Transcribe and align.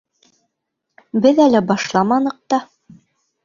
—Беҙ 1.27 1.43
әле 1.45 1.63
башламаныҡ 1.75 2.43
та. 2.55 2.63